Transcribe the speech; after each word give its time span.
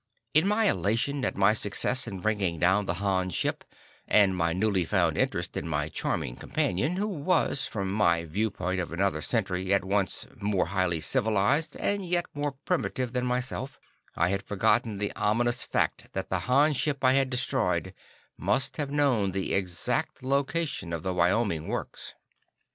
In 0.33 0.47
my 0.47 0.67
elation 0.67 1.23
at 1.25 1.37
my 1.37 1.53
success 1.53 2.07
in 2.07 2.21
bringing 2.21 2.57
down 2.59 2.87
the 2.87 2.95
Han 2.95 3.29
ship, 3.29 3.63
and 4.07 4.35
my 4.35 4.51
newly 4.51 4.83
found 4.83 5.15
interest 5.15 5.55
in 5.55 5.67
my 5.67 5.89
charming 5.89 6.35
companion, 6.35 6.95
who 6.95 7.07
was, 7.07 7.67
from 7.67 7.93
my 7.93 8.23
viewpoint 8.25 8.79
of 8.79 8.91
another 8.91 9.21
century, 9.21 9.71
at 9.71 9.85
once 9.85 10.25
more 10.37 10.65
highly 10.65 11.01
civilized 11.01 11.75
and 11.75 12.03
yet 12.03 12.25
more 12.33 12.53
primitive 12.65 13.13
than 13.13 13.27
myself, 13.27 13.79
I 14.15 14.29
had 14.29 14.41
forgotten 14.41 14.97
the 14.97 15.11
ominous 15.15 15.61
fact 15.61 16.11
that 16.13 16.29
the 16.31 16.39
Han 16.49 16.73
ship 16.73 17.03
I 17.05 17.13
had 17.13 17.29
destroyed 17.29 17.93
must 18.39 18.77
have 18.77 18.89
known 18.89 19.33
the 19.33 19.53
exact 19.53 20.23
location 20.23 20.93
of 20.93 21.03
the 21.03 21.13
Wyoming 21.13 21.67
Works. 21.67 22.15